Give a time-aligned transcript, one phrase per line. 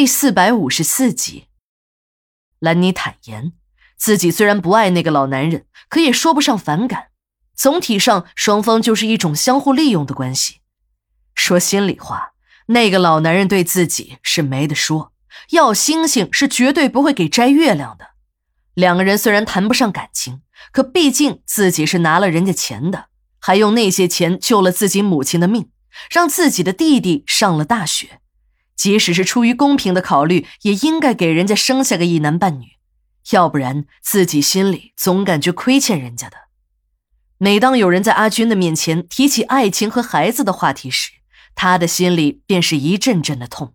[0.00, 1.48] 第四百五十四集，
[2.58, 3.52] 兰妮坦言，
[3.98, 7.08] 自己虽然不爱那个老男人，可也说不上反感。
[7.54, 10.60] 总体上，双方就是一种相互利用的关系。
[11.34, 12.32] 说心里话，
[12.68, 15.12] 那个老男人对自己是没得说，
[15.50, 18.12] 要星星是绝对不会给摘月亮的。
[18.72, 20.40] 两个人虽然谈不上感情，
[20.72, 23.08] 可毕竟自己是拿了人家钱的，
[23.38, 25.70] 还用那些钱救了自己母亲的命，
[26.10, 28.22] 让自己的弟弟上了大学。
[28.80, 32.78] 即使是出于公平的考虑，也应该给人家生下个一男半女，
[33.32, 36.38] 要不然自己心里总感觉亏欠人家的。
[37.36, 41.10] 每当有人在阿军的面前提起爱情和孩子的话题时，
[41.54, 43.74] 他的心里便是一阵阵的痛。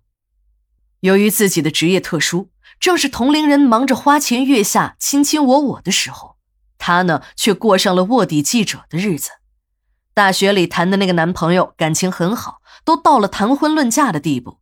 [1.02, 2.50] 由于自己的职业特殊，
[2.80, 6.38] 正是同龄人忙着花前月下、卿卿我我的时候，
[6.80, 9.30] 他呢却过上了卧底记者的日子。
[10.16, 14.58] 大学里谈的那个男朋友感情很好，都到了谈婚论嫁的地步。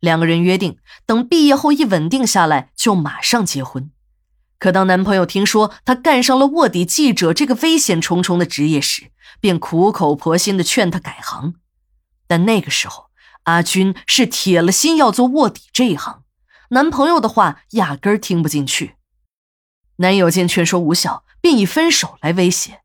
[0.00, 3.90] 两个人约定，等毕业后一稳定下来，就马上结婚。
[4.58, 11.54] 可当男朋友听说他干上了卧底记者这个危险重重的职业时，便苦口婆心的劝他改行。
[12.26, 13.06] 但那个时候，
[13.44, 16.22] 阿军是铁了心要做卧底这一行，
[16.70, 18.96] 男朋友的话压根儿听不进去。
[19.96, 22.80] 男友见劝说无效，便以分手来威胁。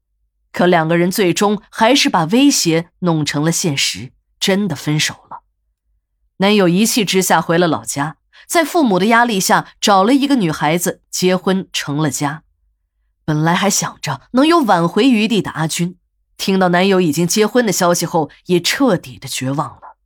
[0.52, 5.41] 可两个人最终还是把威胁弄成了现实，真的分手了。
[6.42, 12.42] 男友一气之下回了老家，在父母的压力下找了一个女孩子结婚成了家。
[13.23, 16.00] 本来还想着能有挽回余地的阿军，
[16.38, 19.97] 听到男友已经结婚的消息后，也彻底的绝望了。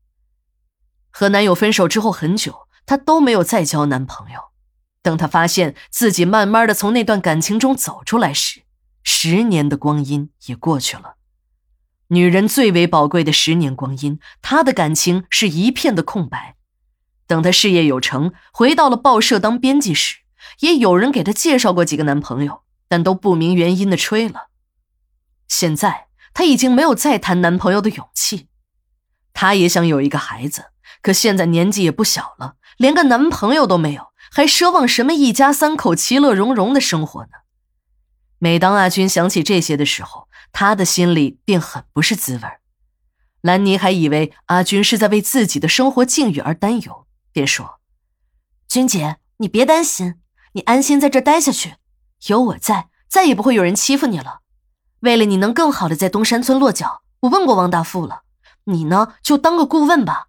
[1.10, 4.40] 和男友分手之后很久，她都没有再交男朋友。
[5.02, 8.64] 等她发现自己慢慢的从那段感情中走出来时，
[9.04, 11.16] 十年的光阴也过去了。
[12.10, 16.56] 女人最为宝贵的十年光阴，她的感情是一片的空白。
[17.26, 20.18] 等她事业有成，回到了报社当编辑时，
[20.60, 24.50] 也有人给她介绍过几个男朋友，但都不明原因的吹了。
[25.48, 28.50] 现在她已经没有再谈男朋友的勇气。
[29.34, 30.66] 她也想有一个孩子，
[31.02, 37.30] 可现在年纪也不小了，连个男朋友都没有，还奢望什么一家三口其乐融融的生活呢？
[38.38, 40.28] 每当阿军想起这些的时候，
[40.58, 42.44] 他的心里便很不是滋味
[43.42, 47.82] 兰妮还以为阿军是在为自己的生活境遇而担忧，便说
[48.66, 50.16] ：“君姐，你别担心，
[50.54, 51.76] 你安心在这待下去，
[52.28, 54.40] 有我在，再也不会有人欺负你了。
[55.02, 58.22] 为了你能更好的在东山村落脚，我问过王大富了，
[58.64, 60.28] 你呢就当个顾问吧。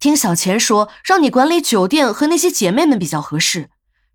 [0.00, 3.70] 听小钱说，让你管理酒店和那些姐妹们比较合适。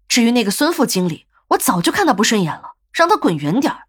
[0.09, 3.83] 至于那个孙副经理，我早就看他不顺眼了，让他滚远点儿。”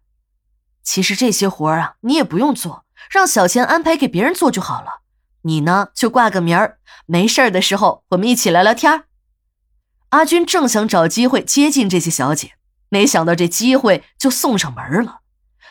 [0.83, 5.01] 其实这些活儿啊，你也不用做，让小钱安排给别人做就好了。
[5.43, 9.03] 你呢，就挂个名儿，没事儿的时候我们一起聊聊天。
[10.09, 12.53] 阿军正想找机会接近这些小姐，
[12.89, 15.21] 没想到这机会就送上门了。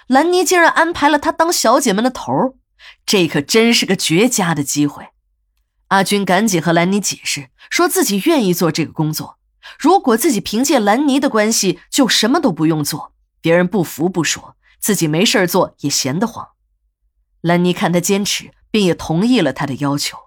[0.06, 2.54] 兰妮竟然安排了他当小姐们的头儿，
[3.04, 5.08] 这可真是个绝佳的机会。
[5.88, 9.38] 阿军赶紧和兰妮解释，说自己愿意做这个工作，
[9.78, 14.56] 如果自己凭借兰妮的关系就什么都不用做，别人不服不说。
[14.80, 16.48] 自己没事做也闲得慌，
[17.40, 20.18] 兰妮看他坚持，便也同意了他的要求。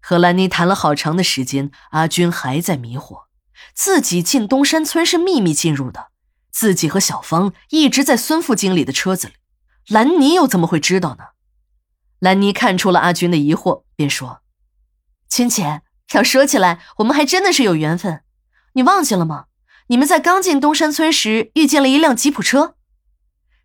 [0.00, 3.24] 和兰妮谈了好长的时间，阿军还在迷惑：
[3.74, 6.08] 自己进东山村是秘密进入的，
[6.50, 9.34] 自己和小芳一直在孙副经理的车子里，
[9.88, 11.24] 兰妮又怎么会知道呢？
[12.20, 14.40] 兰妮看出了阿军的疑惑，便说
[15.28, 18.22] ：“君姐，要说起来，我们还真的是有缘分。
[18.72, 19.46] 你忘记了吗？
[19.88, 22.76] 你们在刚进东山村时遇见了一辆吉普车。”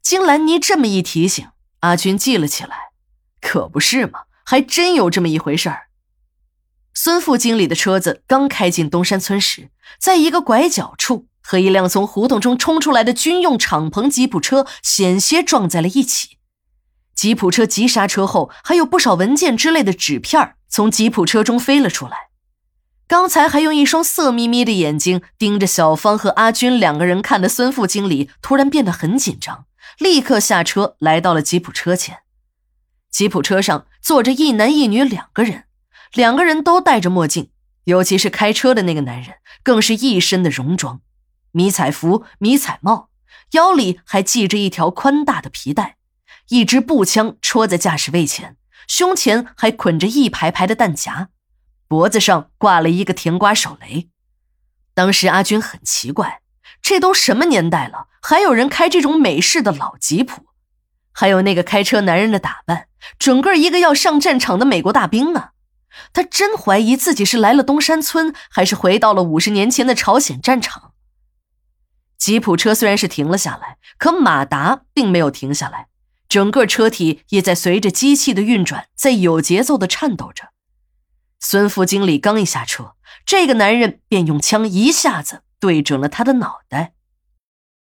[0.04, 1.48] 经兰妮这么一提醒，
[1.80, 2.90] 阿军记了起来。
[3.40, 5.84] 可不是嘛，还真有这么一回事儿。
[6.94, 16.38] 孙副经理的车子刚开进东山村时，在一个拐角处和一辆从胡同中冲出来的军用敞篷吉普车险些撞在了一起。
[17.16, 22.28] 吉普车急刹车后，还有不少文件之类的纸片从吉普车中飞了出来。
[23.08, 29.66] 刚才还用一双色眯眯的眼睛盯着小芳和阿军两个人看的孙副经理，突然变得很紧张。
[30.00, 32.20] 立刻下车，来到了吉普车前。
[33.10, 35.66] 吉普车上坐着一男一女两个人，
[36.14, 37.52] 两个人都戴着墨镜，
[37.84, 41.02] 尤其是开车的那个男人，更是一身的戎装，
[41.52, 43.10] 迷彩服、迷彩帽，
[43.52, 45.98] 腰里还系着一条宽大的皮带，
[46.50, 48.58] 一支步枪戳在驾驶位前，
[48.88, 51.30] 胸前还捆着一排排的弹夹，
[51.88, 54.10] 脖子上挂了一个甜瓜手雷。
[54.94, 56.43] 当时阿军很奇怪。
[56.84, 60.46] 这都什么年代了，还有人开这种美式的老吉普？
[61.14, 62.88] 还有那个开车男人的打扮，
[63.18, 65.52] 整个一个要上战场的美国大兵啊！
[66.12, 70.92] 他真怀疑自己是来了东山村，还是回到了五十年前的朝鲜战场。
[72.18, 75.88] 吉普车虽然是停了下来，可马达并没有停下来，
[76.28, 80.50] 整个车体也在随着机器的运转，在有节奏的颤抖着。
[81.40, 82.96] 孙副经理刚一下车，
[83.26, 86.93] 这个男人便用枪一下子对准了他的脑袋。